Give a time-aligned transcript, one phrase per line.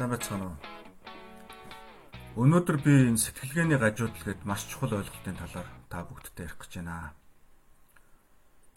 [0.00, 0.56] Сайн байцгаана уу.
[2.40, 7.12] Өнөөдөр би энэ сэтгэлгээний гажуудал гэд маш чухал ойлголтын талаар та бүгдтэй ярих гэж байна.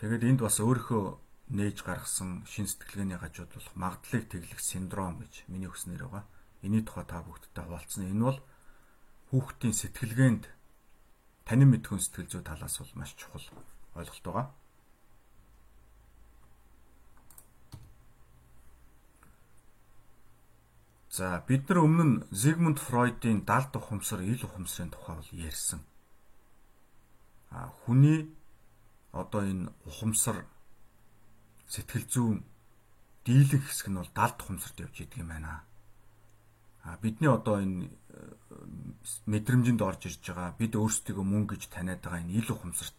[0.04, 1.15] Тэгээд энд бас өөрийнхөө
[1.47, 6.27] нээж гаргасан шин сэтгэлгээний гажуудал магадлалыг тэглэх синдром гэж миний хүснэр байгаа.
[6.59, 8.12] Эний тухай та бүгдтэй хуваалцсан.
[8.12, 8.40] Энэ бол
[9.31, 10.44] хүүхдийн сэтгэлгээнд
[11.48, 13.48] танин мэдхүн сэтгэл зүй талаас бол маш чухал
[13.95, 14.48] ойлголт байгаа.
[21.13, 25.86] За бид нар өмнө нь Зигмунд Фройдын далд ухамсар, ил ухамсарын тухай бол ярьсан.
[27.53, 28.34] А хүний
[29.13, 30.41] одоо энэ ухамсар
[31.70, 32.38] сэтгэл зүйн
[33.30, 35.62] дийлэх хэсэг нь бол далд ухамсарт явж идэг юм байна.
[36.81, 38.34] А бидний одоо энэ э,
[39.30, 42.98] мэдрэмжинд орж ирж байгаа бид өөрсдийгөө мөн гэж таниад байгаа энэ ил ухамсарт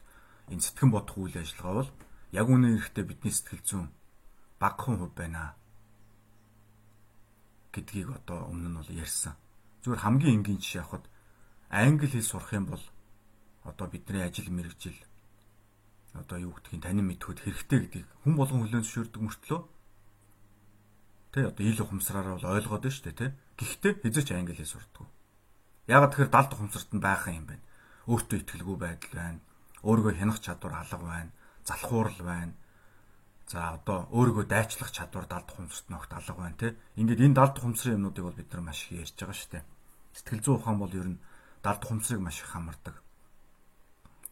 [0.54, 1.90] энэ сэтгэн бодох үйл ажиллагаа бол
[2.30, 3.86] яг үнэн хэрэгтээ бидний сэтгэл зүйн
[4.62, 5.58] багахан хувь байна
[7.74, 9.34] гэдгийг одоо өмнө нь бол ярьсан.
[9.82, 11.04] Зүгээр хамгийн энгийн жишээ авахад
[11.68, 12.84] англи хэл сурах юм бол
[13.66, 14.98] одоо бидний ажил мэргэжил
[16.14, 19.60] одоо юу гэдгийг танин мэдхүүд хэрэгтэй гэдгийг хүн болгон хүлээн зөвшөөрдөг мөртлөө
[21.34, 23.34] тэ одоо ил ухамсараар бол ойлгоод байна шүү дээ тэ.
[23.58, 25.10] Гэхдээ хизээч англи хэл сурдаг.
[25.90, 27.64] Ягаад тэгэхээр далд ухамсарт нь байхan юм байна.
[28.06, 29.40] Өөртөө ихтгэлгүй байдал байна.
[29.82, 31.30] Өөрийгөө хянах чадвар алга байна.
[31.66, 32.54] Залхуурал байна
[33.46, 36.76] За одоо өөрийгөө дайчлах чадвар далд хумсарт ногт алга байна те.
[36.96, 39.64] Ингээд энэ далд хумсрын юмнуудыг бол бид нар маш их ярьж байгаа шүү дээ.
[40.16, 41.22] Сэтгэл зүйн ухаан бол ер нь
[41.60, 42.96] далд хумсрыг маш их хамардаг.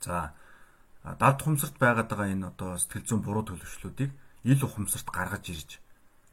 [0.00, 0.32] За
[1.04, 4.10] далд хумсарт байгаад байгаа энэ одоо сэтгэл зүйн буруу төлөвшлүүдийг
[4.48, 5.70] ил ухамсарт гаргаж ирж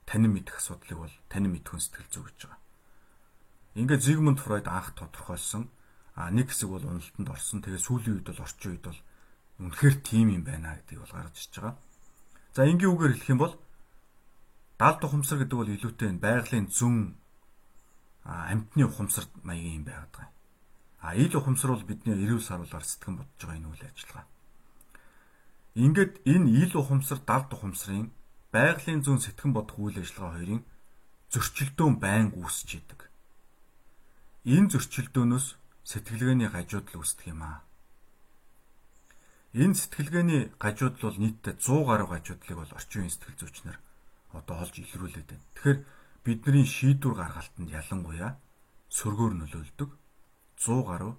[0.08, 2.60] танин мэдэх асуудлыг бол танин мэдхүн сэтгэл зүй гэж байгаа.
[3.76, 5.70] Ингээд Зигмунд Фройд анх тодорхойлсон
[6.16, 7.62] а нэг хэсэг бол уналтанд орсон.
[7.62, 9.00] Тэгээ сүүлийн үед бол орчин үед бол
[9.62, 11.76] үнэхээр тийм юм байна гэдгийг бол гаргаж ирж байгаа.
[12.54, 13.56] За энгийн үгээр хэлэх юм бол
[14.82, 17.20] далд ухамсар гэдэг бол илүүтэй байгалийн зүн
[18.26, 20.30] амтны ухамсар маягийн юм байгаад байгаа.
[21.00, 24.26] А ил ухамсар бол бидний эрүүл саруулаар сэтгэн бодож байгаа энэ үйл ажиллагаа.
[25.78, 28.10] Ингээд энэ ил ухамсар далд ухамсарын
[28.52, 30.64] байгалийн зүн сэтгэн бодох үйл ажиллагаа хоёрын
[31.30, 33.02] зөрчилдөөн байнг үүсэж идэг.
[34.50, 35.48] Энэ зөрчилдөөнөөс
[35.86, 37.62] сэтгэлгээний гажуудал үүсдэг юм аа.
[39.54, 43.78] Энэ сэтгэлгээний гажуудал бол нийтдээ 100 гаруй гажуудлыг бол орчин үеийн сэтгэл зүйчнэр
[44.38, 45.46] одоо олж илрүүлээд байна.
[45.58, 45.80] Тэгэхээр
[46.22, 48.38] бидний шийдвэр гаргалтанд ялангуяа
[48.94, 49.90] сөргөөр нөлөөлдөг
[50.62, 51.14] 100 гаруй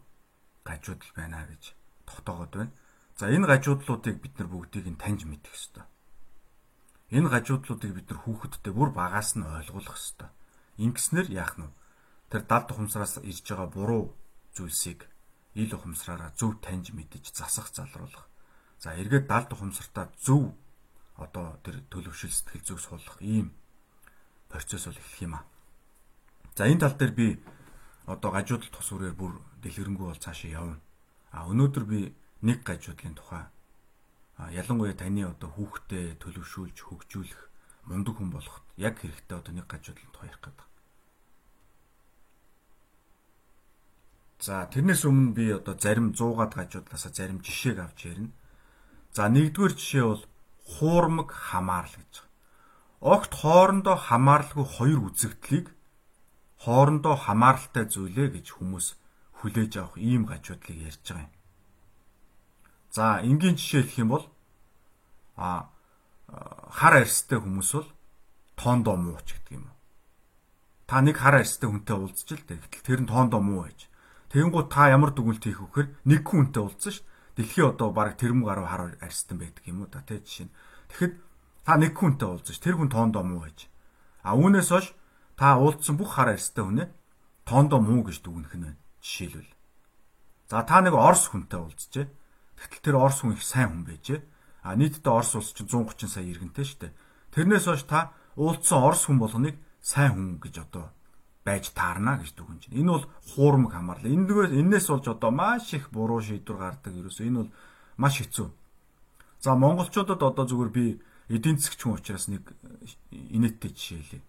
[0.62, 1.74] гажуудал байна гэж
[2.06, 2.72] тогтоогод байна.
[3.18, 5.84] За энэ гажуудлуудыг бид нар бүгдийг нь таньж мэдэх ёстой.
[7.10, 10.30] Энэ гажуудлуудыг бид нар хүүхэдтэй бүр багаас нь ойлгуулах ёстой.
[10.78, 11.74] Ингэснээр яах нь вэ?
[12.30, 14.14] Тэр далд ухамсараас ирж байгаа буруу
[14.54, 15.10] зүйлсийг
[15.54, 18.26] ил ухамсараараа зөв таньж мэдэж засах залруулах.
[18.78, 20.54] За эргээд далд ухамсартаа зөв
[21.16, 23.52] одоо тэр төлөвшил сэтгэл зүг суулгах ийм
[24.48, 25.44] процесс бол эхлэх юм аа.
[26.56, 27.26] За энэ тал дээр би
[28.06, 30.78] одоо гажуудал тус үрээр бүр дэлгэрэнгүй бол цаашаа явна.
[31.30, 33.44] А өнөөдөр би нэг гажуудлын тухай
[34.48, 37.42] ялангуяа таны одоо хүүхдэд төлөвшүүлж хөгжүүлэх
[37.84, 40.69] мундаг хүн болоход яг хэрэгтэй одоо нэг гажуудлын тухай ярих гэдэг.
[44.40, 48.32] За тэрнээс өмнө би одоо зарим 100-аад гажуудлаасаа зарим жишээг авч ярина.
[49.12, 50.24] За нэгдүгээр жишээ бол
[50.64, 52.24] хуурмаг хамаарл гэж.
[53.04, 55.76] Огт хоорондоо хамааралгүй хоёр үзэгдлийг
[56.56, 58.86] хоорондоо хамааралтай зүйлээ гэж хүмүүс
[59.44, 61.32] хүлээж авах ийм гажуудлыг ярьж байгаа юм.
[62.96, 64.24] За энгийн жишээ хэлэх юм бол
[65.36, 65.68] а
[66.72, 67.88] хар арьстай хүмүүс бол
[68.56, 69.68] тоондоо мууч гэдэг юм.
[70.88, 72.64] Та нэг хар арьстай хүнтэй уулзчих л дээ.
[72.64, 73.89] Гэтэл тэр нь тоондоо муу байж.
[74.30, 77.02] Тэгэнгუთ та ямар дүгнэлт хийх вөхөр нэг хүнтэй уулзсан ш.
[77.34, 80.54] Дэлхийн одоо баг тэрмэг гаруй хар арьстан байдаг юм уу та тий жишээ нь.
[80.94, 81.14] Тэгэхэд
[81.66, 82.62] та нэг хүнтэй уулзсан ш.
[82.62, 83.66] Тэр хүн тоондоо муу байж.
[84.22, 84.94] А үүнээс хойш
[85.34, 86.88] та уулзсан бүх хар арьстай хүнээ
[87.42, 88.78] тоондоо муу гэж дүгнэх нь байна.
[89.02, 89.50] Жишээлбэл.
[90.46, 92.06] За та нэг орс хүнтэй уулзжээ.
[92.54, 94.22] Тэгтэл тэр орс хүн их сайн хүн байжээ.
[94.62, 96.92] А нийтдээ орс улс чинь 130 сая иргэнтэй шүү дээ.
[97.34, 100.94] Тэрнээс хойш та уулзсан орс хүн болгоныг сайн хүн гэж одоо
[101.44, 102.80] байж таарна гэж дүгнэж байна.
[102.80, 104.12] Энэ бол хуурмаг хамаарлаа.
[104.12, 107.52] Эндээс энээс болж одоо маш их буруу шийдвэр гардаг ерөөсөө энэ бол
[107.96, 108.48] маш хэцүү.
[109.40, 110.84] За монголчуудад одоо зүгээр би
[111.32, 112.44] эдийн засгч хүн учраас нэг
[113.08, 114.22] инээдтэй жишээ хэлье.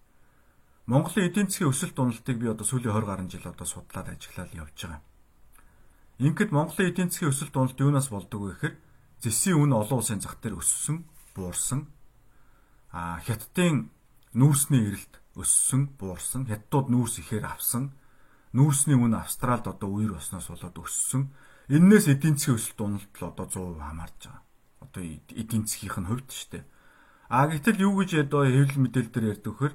[0.86, 4.76] Монголын эдийн засгийн өсөлт уналтыг би одоо сүүлийн 20 гаруй жил одоо судлаад ажиллаад явж
[4.82, 5.00] байгаа.
[6.18, 8.74] Ингээд Монголын эдийн засгийн өсөлт уналт юунаас болдог вэ гэхээр
[9.22, 11.06] зэсийн үн олон улсын зах дээр өссөн,
[11.38, 11.86] буурсан.
[12.90, 13.94] А хятадын
[14.34, 17.92] нүүрсний эрэлт өссөн, буурсан, хятадууд нүүрс ихээр авсан.
[18.52, 21.32] Нүүрсний үн Австралид одоо үер болсноос болоод өссөн.
[21.72, 24.42] Эннээс эдийн засгийн өсөлт уналт л одоо 100% хамаарч байгаа.
[24.84, 25.02] Одоо
[25.32, 26.64] эдийн засгийнх нь хувьд шүү дээ.
[27.32, 29.74] А гэтэл юу гэж одоо хэвлэл мэдээлэл дээр ярьдаг вөхөр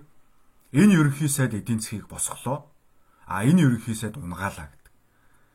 [0.74, 2.68] Энэ ерөнхий сайд эдийн засгийг босголоо.
[3.26, 4.94] А энэ ерөнхий сайд унгаалаа гэдэг.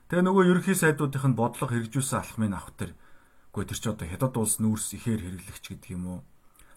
[0.09, 2.97] Тэгээ нөгөө ерөнхий сайдуудынх нь бодлого хэрэгжүүлсэн алхмыг авах төр
[3.53, 6.21] үгүй тэр чи одоо хятад улс нүүрс ихээр хэрэглэгч гэдэг юм уу?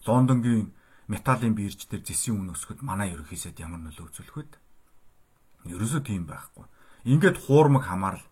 [0.04, 0.76] Лондонгийн
[1.06, 4.44] металлын бирж дээр зэсийн үн өсгөхөд манай ерөнхий сайд ямар нөлөө үзүүлэх вэ?
[5.70, 6.66] Ерөөсөө тийм байхгүй.
[7.06, 8.26] Ингээд хуурмаг хамаарал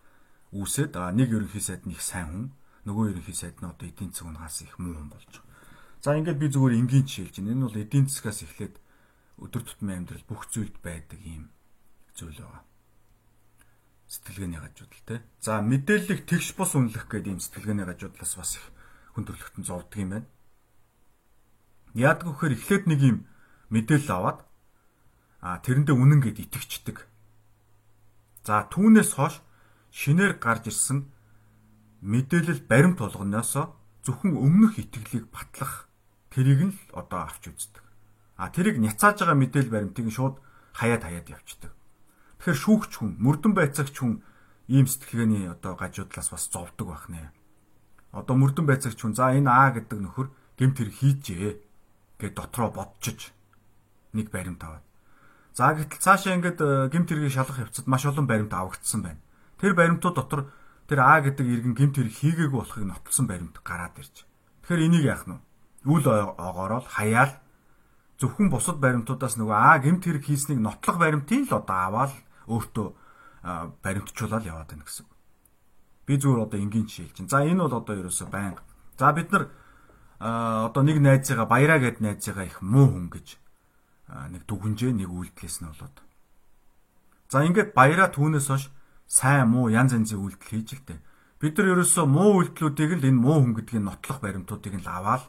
[0.51, 2.45] үүсээд нэг ерөнхий сайд нь их сайн хүн,
[2.87, 5.45] нөгөө ерөнхий сайд нь одоо эдийн засаг унгаас их муу хүн болж байгаа.
[6.03, 7.51] За ингээд би зүгээр энгийн жишээлж байна.
[7.55, 8.75] Энэ бол эдийн засгаас эхлээд
[9.41, 11.49] өдөр тутмын амьдрал бүх зүйлд байдаг юм
[12.13, 12.63] зүйл байгаа.
[14.05, 15.15] Сэтгэлгээний гажуудал те.
[15.41, 18.65] За мэдээллийг тэгш бус үнэлэх гэдэг ийм сэтгэлгээний гажуудлаас бас их
[19.17, 20.27] хүн төрөлхтөн зовдөг юм байна.
[21.95, 23.17] Яадаг вөхөр эхлээд нэг юм
[23.71, 24.43] мэдээлэл аваад
[25.39, 27.07] а тэрэндээ үнэн гэд итгэждэг.
[28.43, 29.39] За түүнээс хойш
[29.95, 31.07] шинээр гарч ирсэн
[32.03, 35.87] мэдээлэл баримт болгоноосоо зөвхөн өмнөх итгэлийг батлах
[36.29, 37.81] тэрийг нь л одоо авч үздэг.
[38.35, 40.43] А тэрийг няцааж байгаа мэдээлэл баримтыг шууд
[40.75, 41.71] хаяад хаяад явчихдаг.
[42.43, 44.19] Тэгэхээр шүүгч хүн, мөрдөн байцаагч хүн
[44.67, 47.31] ийм сэтгэлгээний одоо гажуудлаас бас зовдөг байх нэ.
[48.11, 50.27] Одоо мөрдөн байцаагч хүн за энэ А гэдэг нөхөр
[50.59, 51.64] гемт тэр хийжээ
[52.19, 53.31] гэд дотроо бодчих
[54.13, 54.83] нэг баримт аваад.
[55.55, 59.21] За гэтэл цаашаа ингээд э, гемт тэргийг шалгах явцад маш олон баримт авагдсан байна.
[59.59, 60.51] Тэр баримтууд дотор
[60.87, 64.27] тэр А гэдэг иргэн гемт тэрэг хийгээгүй болохыг нотолсон баримт гараад ирж.
[64.67, 65.39] Тэгэхээр энийг яах нь
[65.87, 67.39] үл огоорол хаяал
[68.19, 72.11] зөвхөн бусад баримтуудаас нөгөө А гемт хэрэг хийснийг нотлох баримтыг л одоо аваад
[72.51, 72.87] өөртөө
[73.79, 75.05] баримтжуулаад яваад байна гэсэн.
[76.05, 77.29] Би зүгээр одоо энгийн жишээлж чинь.
[77.29, 78.61] За энэ бол одоо ерөөсөө байнга.
[78.97, 79.49] За бид нар
[80.25, 83.37] одоо нэг найзыгаа баяраа гэд найзыгаа их муу хүн гэж
[84.33, 85.97] нэг дүгнжээ нэг үйлдэлээс нь болоод.
[87.29, 88.69] За ингээд баяраа түүнээс хойш
[89.05, 90.99] сайн муу янз янзын үйлдэл хийж л дээ.
[91.37, 95.23] Бид нар ерөөсөө муу үйлдэлүүдийг л энэ муу хүн гэдгийг нотлох баримтуудыг л аваад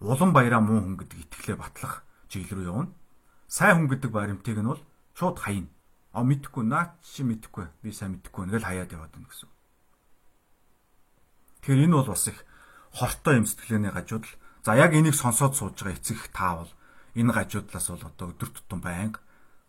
[0.00, 2.92] улан баяраа муу хүн гэдэг итгэлээ батлах чиглэл рүү явна.
[3.52, 4.80] Сайн хүн гэдэг баримтыг нь бол
[5.12, 5.68] шууд хаяна.
[6.16, 9.50] А мэдхгүй наа чи мэдхгүй би сайн мэдхгүй нэгэл хаяад яваад байна гэсэн.
[11.60, 12.38] Тэгэхээр энэ бол бас их
[12.92, 14.34] хортой юм сэтгэлгээний гажуудал.
[14.64, 16.70] За яг энийг сонсоод сууж байгаа эцэг таавал
[17.14, 19.20] энэ гажуудлаас бол одоо өдөр тутам байнга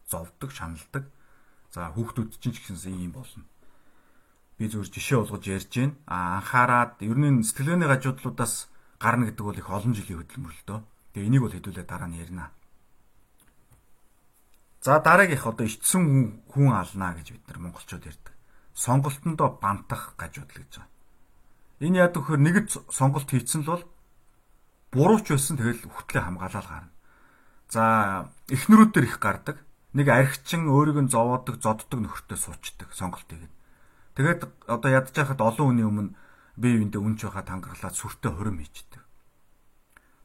[0.10, 1.06] зовдөг, шаналдаг.
[1.72, 3.46] За хүүхдүүд чинь ч гэсэн ийм болно.
[4.58, 5.96] Би зөвхөн жишээ болгож ярьж байна.
[6.10, 8.68] А анхаарад ер нь сэтгэлгээний гажуудлуудаас
[8.98, 10.80] гарна гэдэг бол их олон жилийн хөдөлмөрлөлтөө.
[11.14, 12.50] Тэгээ энийг бол хэдүүлээ дараа нь ярина.
[14.82, 16.04] За дараагийнх одоо ичсэн
[16.50, 18.34] хүн алнаа гэж бид нар монголчууд ярьдаг.
[18.74, 20.99] Сонголтондоо бантах гажуудл гэж байгаа.
[21.80, 23.84] Энэ яд вөхөр нэгд сонголт хийцэн л бол
[24.92, 26.92] бурууч байсан тэгэл хөтлөө хамгаалал гарна.
[27.72, 27.84] За
[28.52, 29.58] эхнэрүүд төр их гардаг.
[29.94, 33.48] Нэг архичин өөрийг нь зовоодог, зоддог нөхөртөө суучдаг сонголтыг.
[34.14, 36.14] Тэгээд одоо ядж байхад олон хүний өмнө
[36.60, 39.02] бие биендээ үнч байхад тангаргалаад сүртэй хурим хийчдэг.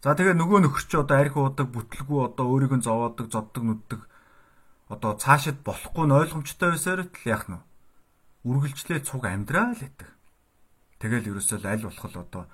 [0.04, 4.00] За тэгээ нөгөө нөхөр чи одоо арх уудаг, бүтлгүй одоо өөрийг нь зовоодог, зоддог, нүддэг
[4.92, 7.62] одоо цаашид болохгүй нь ойлгомжтой байсаар л яах нь
[8.44, 10.13] үргэлжлээ цуг амьдраа л гэдэг.
[11.04, 12.44] Тэгэл ерөөсөө аль болох л одоо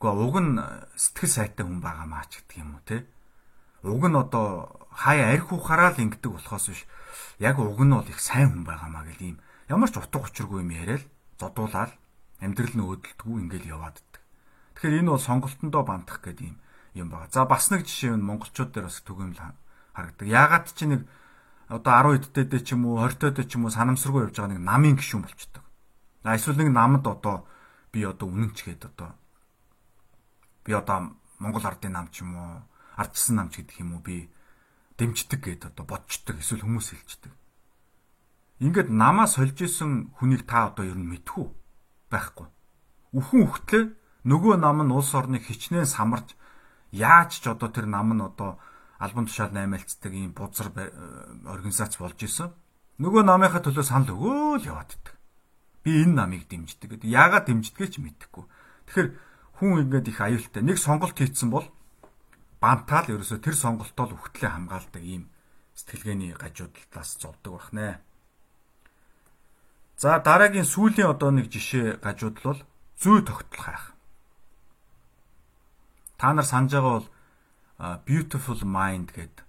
[0.00, 0.56] үгүй уг нь
[0.96, 3.04] сэтгэл сайтай хүн байгаа маа ч гэдэг юм уу те.
[3.84, 6.88] Уг нь одоо хаяа арх ухаараа л ингэдэг болохоос биш.
[7.36, 9.36] Яг уг нь бол их сайн хүн байгаа маа гэл ийм
[9.68, 11.04] ямар ч утга учиргүй юм яриад
[11.36, 11.92] зодуулаад
[12.40, 14.24] амьдрал нь өөдөлтгүй ингээл яваад иддэг.
[14.80, 16.56] Тэгэхээр энэ бол сонголтондоо бантах гэдэг юм
[16.96, 17.28] юм байна.
[17.28, 19.52] За бас нэг жишээ нь монголчууд дээр бас түгээмэл
[19.92, 20.24] харагдаг.
[20.24, 21.04] Яагаад чи нэг
[21.68, 24.64] одоо 10 эдтэй ч юм уу 20 эдтэй ч юм уу санамсаргүй явж байгаа нэг
[24.64, 25.64] намын гишүүн болчдөг.
[26.24, 27.44] Эсвэл нэг намд одоо
[27.92, 29.16] би одоо үнэн ч гээд одоо
[30.64, 32.62] би одоо Монгол ардын нам ч юм уу
[32.98, 34.28] ардчсан нам ч гэдэг юм уу би
[34.98, 37.32] дэмждэг гээд одоо бодчдөг эсвэл хүмүүс хэлждэг.
[38.58, 41.46] Ингээд намаа сольж исэн хүнийг та одоо ер нь мэдхүү
[42.10, 42.46] байхгүй.
[43.14, 43.84] Үхэн үхтлээ
[44.26, 46.34] нөгөө нам нь улс орныг хичнээн самарж
[46.90, 48.58] яаж ч одоо тэр нам нь одоо
[48.98, 50.74] албан тушаал наймаалцдаг ийм бузар
[51.46, 52.50] организац болж исэн.
[52.98, 55.14] Нөгөө намынхаа төлөө санал өгөөл яваад иддэг.
[55.82, 57.08] Би энэ намыг дэмждэг гэдэг.
[57.08, 58.44] Яагаад дэмждгээ ч мэдэхгүй.
[58.88, 59.08] Тэгэхээр
[59.58, 60.62] хүн ингээд их аюултай.
[60.62, 61.66] Нэг сонголт хийцэн бол
[62.58, 65.30] бантаал ерөөсө тэр сонголтоо л өгтлээ хамгаалдаг ийм
[65.78, 68.02] сэтгэлгээний гажуудалтаас зовдөг бах нэ.
[69.98, 72.62] За дараагийн сүүлийн одоо нэг жишээ гажуудал бол
[72.98, 73.94] зүй тогтол хайх.
[76.18, 77.08] Та нар санаж байгаа бол
[78.06, 79.46] Beautiful Mind гэдэг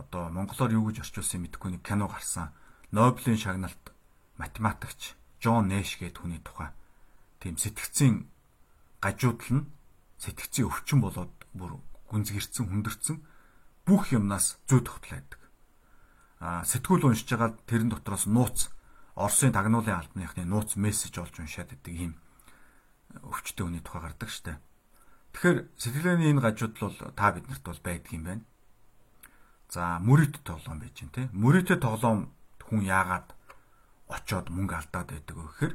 [0.00, 2.52] одоо монголоор юу гэж орчуулсан мэдэхгүй нэг кино гарсан.
[2.92, 3.92] Нобелийн шагналт
[4.40, 6.70] математикч Джон Нэш гэдэг хүний тухай.
[7.38, 8.26] Тийм сэтгцийн
[9.00, 9.70] гажуудал нь
[10.18, 11.78] сэтгцийн өвчин болоод бүр
[12.10, 13.16] гүнзгэрсэн, хүндэрсэн
[13.86, 15.40] бүх юмнаас зүй тогтлаадаг.
[16.42, 18.70] Аа сэтгүүл уншиж байгаа тэрэн дотроос нууц
[19.18, 22.12] Оросын тагнуулын албаныхны нууц мессеж олж уншаад идэг юм
[23.26, 24.62] өвчтөе хүний тухай гардаг штеп.
[25.32, 28.44] Тэгэхээр сэтгэлгээний энэ гажууд бол та биднэрт бол байдаг юм байна.
[29.68, 31.22] За мөрөд тоглоом байж гэн те.
[31.34, 32.30] Мөрөд тоглоом
[32.62, 33.34] хүн яагаад
[34.08, 35.74] очоод мөнгө алдаад байдаг гэхээр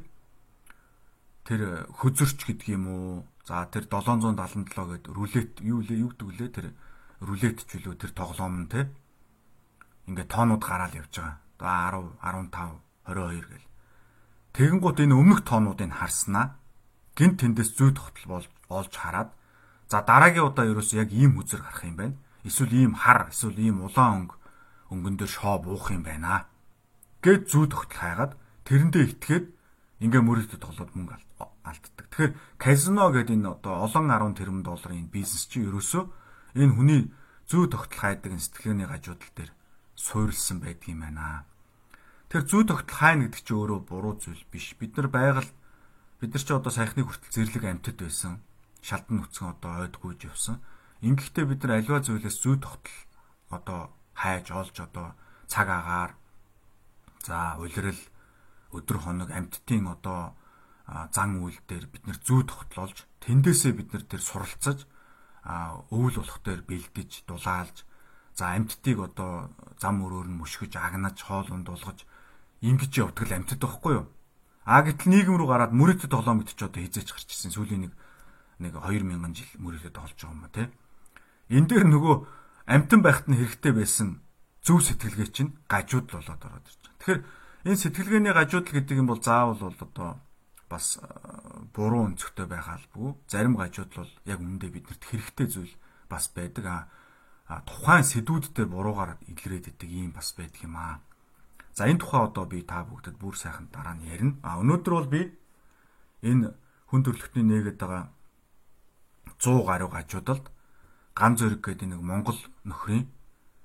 [1.46, 1.62] тэр
[1.94, 3.12] хөзөрч гэдэг юм уу?
[3.46, 6.68] За тэр 777 гээд рулет юу лээ юу гэдэг лээ тэр
[7.20, 8.88] рулет ч үлээ тэр тоглоом нь те.
[10.08, 11.40] Ингээ тоонууд гараал явж байгаа.
[11.60, 13.68] Одоо 10, 15, 22 гэл.
[14.54, 16.56] Тэгэн гут энэ өмнөх тоонуудыг харснаа
[17.16, 19.30] гинт тэндээс зүй тогтол олж хараад
[19.92, 22.16] за дараагийн удаа ерөөсөө яг ийм хүзэр гарах юм байна.
[22.44, 24.36] Эсвэл ийм хар, эсвэл ийм улаан өнгө
[24.92, 26.50] өнгөн дээр шоо буух юм байна.
[27.24, 28.36] Гэт зүй тогтол хайгаад
[28.68, 29.46] тэрэндээ итгээд
[30.03, 32.06] ингээ мөрөдөд тоглоод мөнгө алддаг.
[32.12, 36.03] Тэгэхээр казино гэдэг энэ одоо олон 10 тэрбум долларын бизнес чи ерөөсөө
[36.60, 37.01] энэ хүний
[37.48, 39.51] зүй тогтол хайдаг сэтгэлгээний гажуудал дээр
[39.96, 41.48] суурилсан байдаг юм байна.
[42.27, 44.75] Тэр зүй тогтол хайна гэдэг чинь өөрөө буруу зүйл биш.
[44.75, 45.51] Бид нар байгаль
[46.20, 48.44] бид нар ч одоо саяхныг хүртэл зэрлэг амьтад байсан.
[48.84, 50.60] Шалдан нүцгэн одоо ойдгүйж явсан.
[51.00, 53.00] Ингэхдээ бид нар альва зүйлээс зүй тогтол
[53.48, 55.15] одоо хайж олж одоо
[55.48, 56.20] цаг агаар
[57.24, 57.98] За улирал
[58.75, 60.36] өдөр хоног амьтдын одоо
[61.15, 64.84] зан үйл дээр бид нэр зүй тогтлолж тэндээсээ бид нар тэр суралцаж
[65.89, 67.88] өвөл болох дээр бэлдэж дулаалж
[68.36, 69.50] за амьтдыг одоо
[69.80, 72.03] зам өрөөр нь мөшгөж агнаж хоолунд дулгаж
[72.62, 74.06] ингэж явдаг л амьтад байхгүй юу?
[74.68, 77.51] А гэтэл нийгэм рүү гараад мөрөдөд тоглоом гэдэг чи одоо хизээч гарчсэн.
[77.51, 77.94] Сүүлийн нэг
[78.60, 80.68] нэг 2000 жил мөрөдөд тоглож байгаа юм ба тий
[81.51, 82.15] энэ дээр нөгөө
[82.65, 84.24] амьтан байхад нь хэрэгтэй байсан
[84.63, 87.20] зөв сэтгэлгээ чинь гажууд л болоод ороод ирж Тэгэхээр
[87.67, 90.24] энэ сэтгэлгээний гажуудал гэдэг юм бол заавал бол одоо
[90.72, 91.08] бас э,
[91.75, 93.20] буруу өнцгтэй байх албагүй.
[93.27, 95.75] Зарим гажуудал бол яг үүндээ биднэрт хэрэгтэй зүйл
[96.08, 96.88] бас байдаг.
[97.51, 101.03] А тухайн сэдвүүд дээр буруугаар илрээд идэг юм бас байдаг юм аа.
[101.75, 104.39] За энэ тухай одоо би та бүгдэд бүр сайхан дараа нь ярина.
[104.48, 105.27] А өнөөдөр бол би
[106.24, 106.55] энэ
[106.88, 108.15] хүн төрөлхтний нээгээд байгаа
[109.43, 110.46] 100 гаруй гажуудалд
[111.20, 113.12] ган зөрөг гэдэг нэг Монгол нөхрийн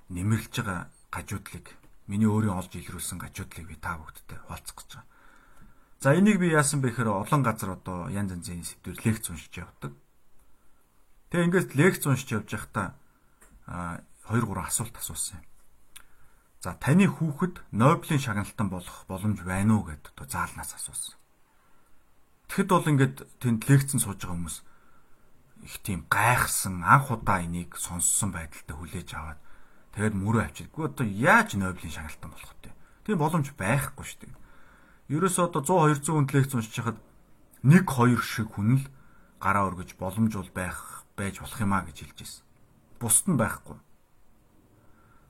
[0.09, 1.65] нэмэрлж байгаа гажуудлыг
[2.09, 5.07] миний өөрийн олж илрүүлсэн гажуудлыг би та бүгдтэй хуваалцах гэж байгаа.
[5.99, 9.93] За энийг би яасан бэ гэхээр олон газар одоо янз янзын сэдвэр лекц уншиж явдаг.
[11.29, 12.97] Тэгээ ингээд лекц уншиж явж байхдаа
[13.69, 14.01] а
[14.31, 15.45] 2 3 асуулт асуусан юм.
[16.63, 21.19] За таны хүүхэд Нобелийн шагналтан болох боломж байна уу гэдээ одоо заалнаас асуусан.
[22.47, 24.57] Тэгэхэд бол ингээд тэнд лекцэн сууж байгаа хүмүүс
[25.67, 29.39] их тийм гайхсан анх удаа энийг сонссон байдалтай хүлээж аваад
[29.99, 32.71] Тэгээд мөрөө авчирдаггүй одоо яаж Нобелийн шагналтан болох вэ?
[33.03, 34.39] Тийм боломж байхгүй шүү дээ.
[35.11, 36.99] Ерөөсөө одоо 100 200 хүндлэгч уншиж хахад
[37.67, 38.87] 1 2 шиг хүн л
[39.43, 42.43] гараа өргөж боломж бол байх байж болох юмаа гэж хэлж ирсэн.
[42.95, 43.75] Бусд нь байхгүй.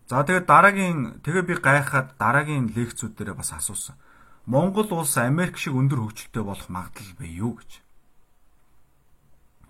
[0.05, 3.97] За тэгээд дараагийн тэгээ би гайхаад дараагийн лекцүүд дээр бас асуусан.
[4.45, 7.81] Монгол улс Америк шиг өндөр хөгжилтэй болох магадлал бий юу гэж.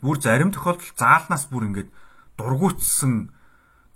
[0.04, 1.90] Бүр зарим тохиолдолд заалнаас бүр ингээд
[2.36, 3.32] дургуутсан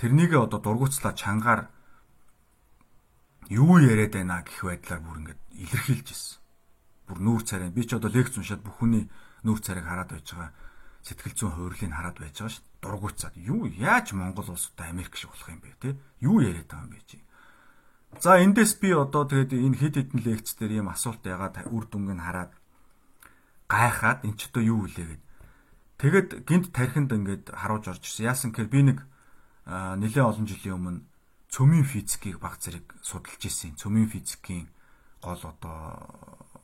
[0.04, 1.72] тэрнийгээ одоо дургуцлаа чангаар
[3.48, 6.40] юу яриад байна гэх байдлаар бүр ингээд илэрхийлж ирсэн.
[7.08, 9.08] Бүр нүүр царай би ч одоо лекц уншаад бүх хүний
[9.48, 10.52] нүүр царайг хараад байж байгаа
[11.08, 12.68] сэтгэл зүйн хувирлыг хараад байж байгаа шүү.
[12.84, 15.96] Дургуцаад юу яаж Монгол улс одоо Америк шиг болох юм бэ те?
[16.20, 17.18] Юу яриад байгаа юм бэ чи?
[18.20, 22.12] За эндээс би одоо тэгээд энэ хэд хэдэн лекц дээр ийм асуулт ягаад үр дүнг
[22.12, 22.52] нь хараад
[23.72, 25.24] гайхаад эн ч одоо юу вүлээ гэд.
[25.96, 28.28] Тэгэд гинт тархинд ингээд харуулж орж ирсэн.
[28.28, 29.00] Яасан гэхээр би нэг
[29.66, 31.00] нэлээд олон жилийн өмнө
[31.54, 33.78] цөмийн физикийг баг зэрэг судалж ирсэн.
[33.78, 34.68] Цөмийн физикийн
[35.22, 36.10] гол одоо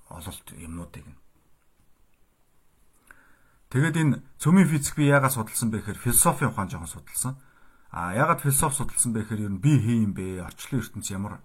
[0.09, 1.19] ололт юмнуудыг нь.
[3.69, 7.37] Тэгээд энэ цөмийн физик би яагаад судалсан бэ гэхээр философийн ухаан жоохон судалсан.
[7.93, 10.41] А яагаад философи судалсан бэ гэхээр ер нь би хий юм бэ?
[10.41, 11.37] Орчлон ертөнц ямар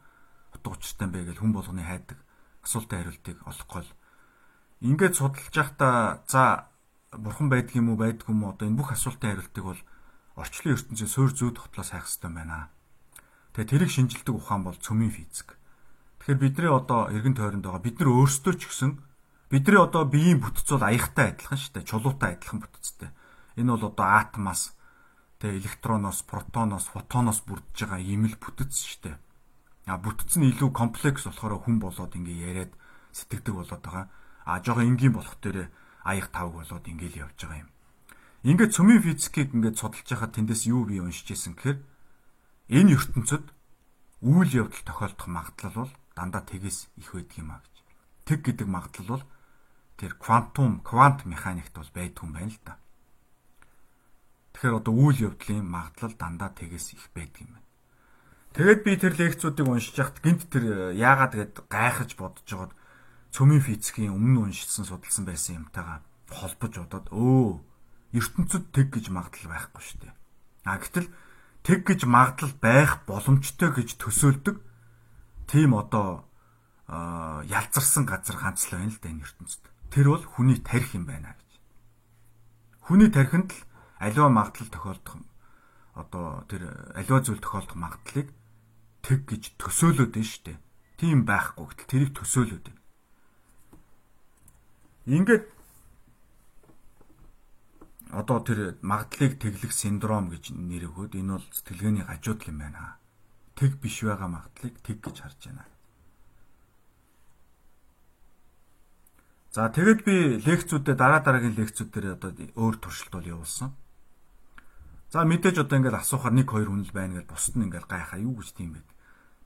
[0.57, 2.19] утга учиртай юм бэ гэж хүн болгоны хайдаг
[2.65, 3.93] асуултын хариултыг олохгүй л.
[4.81, 6.73] Ингээд судалж байхдаа за
[7.13, 9.81] бурхан байдаг юм уу байдгүй юм уу одоо энэ бүх асуултын хариултыг бол
[10.35, 12.71] орчлон ертөнцийн суурь зүй тогтлоос хайх хэрэгтэй байна.
[13.55, 15.55] Тэгээ тэрийг шинжилдэг ухаан бол цөмийн физик.
[16.19, 18.91] Тэгэхээр бидний одоо эргэн тойронд байгаа бид нар өөрсдөө ч гэсэн
[19.53, 21.87] бидний одоо биеийн бүтц бол аягтай адилхан шүү дээ.
[21.87, 23.11] Чулуутай адилхан бүтцтэй.
[23.61, 24.75] Энэ бол одоо атомоос
[25.39, 29.17] тэгээ электроноос, протоноос, фотоноос бүрдэж байгаа ийм л бүтц шүү дээ.
[29.87, 32.73] А бүтц нь илүү комплекс болохоор хүн болоод ингээ яриад
[33.13, 34.09] сэтгэдэг болоод байгаа.
[34.49, 35.69] А жоохон энгийн болох дээр
[36.09, 37.74] аяг тавг болоод ингээл явж байгаа юм.
[38.45, 41.81] Ингээд цөмийн физикийг ингээд судалж байхад тэндээс юу би уншиж ирсэн гэхээр
[42.77, 43.49] энэ ертөнцид
[44.21, 47.75] үйл явдал тохиолдох магадлал бол дандаа тэгээс их байдаг юм а гэж.
[48.29, 49.25] Тэг гэдэг магадлал бол
[49.97, 52.77] тэр квантум, квант механикт бол байдгүй юм байна л да.
[54.53, 57.69] Тэгэхээр одоо үйл явдлын магадлал дандаа тэгээс их байдаг юм байна.
[58.53, 62.77] Тэгэд би тэр лекцүүдийг уншиж яхад гинт тэр э, яагаад гэд гайхаж бодож жоод
[63.33, 67.59] цөмийн физикийн өмнө уншилсан судалсан байсан юмтайгаа холбож бодоод өө
[68.15, 70.15] ертөнцид тэг гэж магадлал байхгүй шүү дээ.
[70.65, 71.09] А гэтэл
[71.67, 74.57] тэг гэж магадлал байх боломжтой гэж төсөөлдөг
[75.51, 76.31] тийм одоо
[76.89, 79.65] ялзарсан газар ганц л байна л да энэ ертөнцид.
[79.91, 81.51] Тэр бол хүний тарих юм байна гэж.
[82.87, 83.61] Хүний тарихынд л
[83.99, 85.19] аливаа магадлал тохиолдох
[85.95, 88.29] одоо тэр аливаа зүйл тохиолдох магадлалыг
[89.03, 90.59] тэг гэж төсөөлөд байна шүү дээ.
[91.01, 92.67] Тийм байхгүй гэтэл тэрийг төсөөлөд.
[95.07, 95.45] Ингээд
[98.15, 102.99] одоо тэр магадлалыг тэглэх синдром гэж нэр өгөөд энэ бол сэтгэлгээний гажуудал юм байна.
[103.59, 105.67] Тэг биш байгаа магадлалыг тэг гэж харж байна.
[109.55, 113.71] За тэгэд би лекцүүдэд дараа дараагийн лекцүүд дээр одоо өөр туршилт бол явуулсан.
[115.15, 118.19] За мэдээж одоо ингээд асуухаар нэг хоёр хүн л байна гэж бусд нь ингээд гайхаа
[118.19, 118.89] юу гэж тийм байд.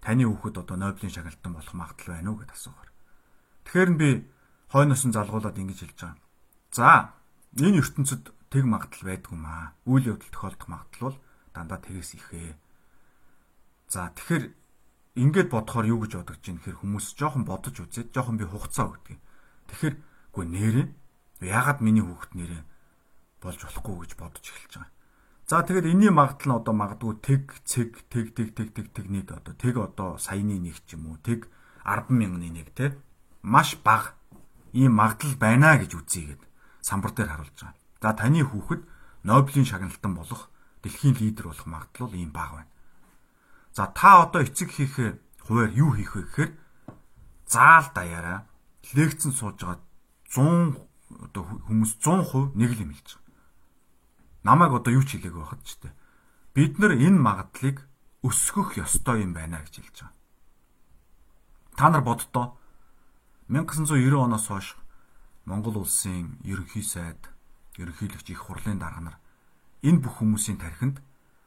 [0.01, 2.91] Таны хүүхэд одоо Нобелийн шагналтан болох магадлал байна уу гэж асуухаар.
[3.69, 4.09] Тэгэхээр би
[4.73, 6.17] хойноос нь залгуулад ингэж хэлж байгаа.
[6.73, 7.13] За
[7.61, 9.77] энэ ертөнцид тэг магадлал байдгүй маа.
[9.85, 11.19] Үйл явдал тохиолдох магадлал бол
[11.55, 12.57] дандаа тэгээс ихээ.
[13.89, 14.45] За тэгэхээр
[15.19, 19.19] ингээд бодохоор юу гэж бодож чинь хэр хүмүүс жоохон бодож үзээд жоохон би хугацаа өгдөг.
[19.69, 19.95] Тэгэхээр
[20.33, 20.87] үгүй нэрээ
[21.43, 22.63] яагаад миний хүүхэд нэрээ
[23.43, 24.93] болж болохгүй гэж бодож эхэлж байгаа.
[25.49, 29.33] За тэгэхээр энэний магадлал нь одоо магадгүй тэг цэг тэг тэг тэг тэг тэг нэг
[29.33, 31.49] одоо тэг одоо саяны нэг ч юм уу тэг
[31.89, 33.01] 10 мянганы нэг те
[33.41, 34.13] маш бага
[34.77, 36.43] ийм магадлал байна гэж үзье гэд
[36.85, 37.75] самбар дээр харуулж байгаа.
[38.01, 38.83] За таны хүүхэд
[39.25, 40.51] Нобелийн шагналтан болох
[40.83, 42.73] дэлхийн лидер болох магадлал ийм бага байна.
[43.75, 44.95] За та одоо эцэг хийх
[45.43, 46.51] хуваар юу хийх вэ гэхээр
[47.47, 48.47] заал даяараа
[48.95, 49.81] лекцэн сууж байгаа
[50.31, 53.29] 100 одоо хүмүүс 100% нэг л юм хэлж байгаа.
[54.45, 55.95] Намайг одоо юу ч хэлээгүй байхад ч тийм.
[56.55, 57.83] Бид нар энэ магадлалыг
[58.23, 60.17] өсгөх ёстой юм байна гэж хэлж байгаа.
[61.75, 62.59] Та нар боддоо
[63.49, 64.77] 1990 оноос хойш
[65.49, 67.17] Монгол улсын ерөнхий сайд,
[67.79, 69.17] ерөнхийлөгч их хурлын дарга нар
[69.87, 71.01] энэ бүх хүмүүсийн тархинд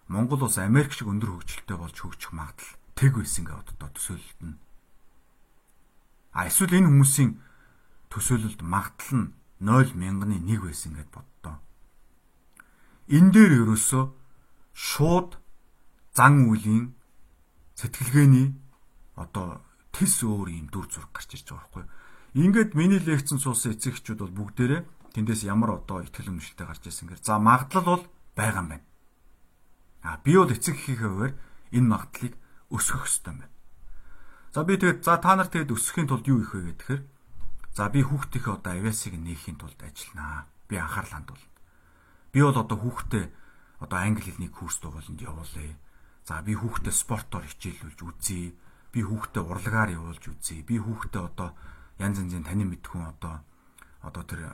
[0.07, 4.55] Монгол улс Америк шиг өндөр хөгжилтэй болж хөгжих магадлал тэг байсан гэж боддоо төсөөлөлт нь
[6.31, 7.31] А эсвэл энэ хүмүүсийн
[8.07, 9.27] төсөөлөлд магадлал нь
[9.59, 11.59] 0 мянганы 1 байсан гэд боддоо.
[13.11, 14.03] Энэ дээр ерөөсөө
[14.71, 15.35] шууд
[16.15, 16.95] зан үйлийн
[17.75, 18.55] сэтгэлгээний
[19.19, 19.59] одоо
[19.91, 21.85] тис өөр юм дүр зураг гарч ирж байгаа байхгүй.
[22.39, 27.19] Ингээд миний лекцэн суусан эцэгчүүд бол бүгдээрээ тэндээс ямар одоо ихтгэл өнөшлөлтэй гарч ирсэн гэр.
[27.19, 28.03] За магадлал бол
[28.35, 28.85] байгаа юм байна.
[30.01, 31.33] А би бол эцэг хийхээ хуваар
[31.75, 32.33] энэ магадлалыг
[32.71, 33.55] өсгөх ёстой юм байна.
[34.51, 37.01] За би тэгээд за та нар тэгээд өсөхийн тулд юу их вэ гэхээр
[37.75, 40.47] за би хүүхдийнхээ одоо авиасыг нээхийн тулд ажилланаа.
[40.67, 41.51] Би анхаарал хандуулна.
[42.31, 43.25] Би бол одоо хүүхдээ
[43.83, 45.75] одоо англи хэлний курс дугууланд явуулъя.
[46.27, 48.55] За би хүүхдээ спортоор хичээлүүлж үзье.
[48.91, 50.63] Би хүүхдээ урлагаар явуулж үзье.
[50.63, 51.55] Би хүүхдээ одоо
[51.99, 53.43] янз янзын танин мэдхүн одоо
[54.01, 54.49] одоо тэр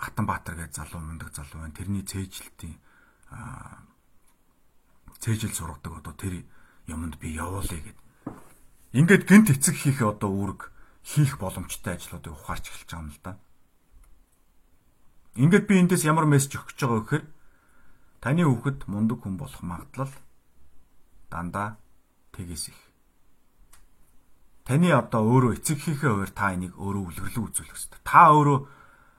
[0.00, 1.76] Хатанбаатар гэж залуу мундаг залуу байна.
[1.76, 2.76] Тэрний цээжилтийн
[5.20, 6.44] цээжил сургадаг одоо тэр
[6.86, 8.06] юмд би явуулъя гэдэг
[8.96, 10.72] Ингээд гинт эцэг хийх одоо үүрэг
[11.04, 13.32] хийх боломжтой ажлуудыг ухаарч эхэлж байгаа юм л да.
[15.36, 17.24] Ингээд би эндээс ямар мессеж өгч байгаа вэ гэхээр
[18.24, 20.12] таны хүүхэд мундаг хүн болох магадлал
[21.28, 21.76] дандаа
[22.32, 22.80] тэгээс их.
[24.64, 28.00] Таны одоо өөрөө эцэг хийхээ хувьд та энийг өөрөө үлгэрлэн үзүүлэх хэрэгтэй.
[28.00, 28.58] Та өөрөө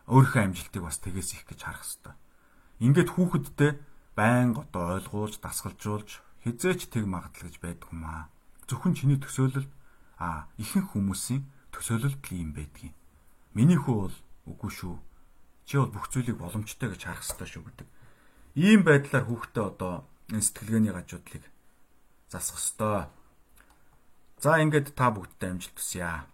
[0.07, 2.15] өөрийнхөө амжилтыг бас тэгээс их гэж харах хэрэгтэй.
[2.79, 3.71] Ингээд хүүхэдтэй
[4.15, 8.31] байнга одоо ойлгуулж, дасгалжуулж хизээч тэг магадлал гэж байдаг юм аа
[8.67, 9.67] зөвхөн чиний төсөөлөл
[10.19, 11.43] а ихэнх хүмүүсийн
[11.75, 12.95] төсөөлөл ийм байдгийг.
[13.53, 14.17] Миний хүү бол
[14.47, 14.95] үгүй шүү.
[15.67, 17.87] Чи бол бүх зүйлийг боломжтой гэж харах хэрэгтэй шүү гэдэг.
[18.55, 21.43] Ийм байдлаар хүүхдээ одоо энэ сэтгэлгээний гажуудлыг
[22.31, 23.07] засах ёстой.
[24.39, 26.27] За ингээд та бүгдтэй амжилт хүсье.